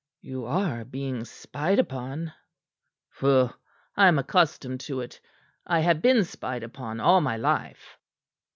[0.23, 2.33] "You are being spied upon."
[3.11, 3.53] "Pho!
[3.95, 5.21] I am accustomed to it.
[5.67, 7.99] I have been spied upon all my life."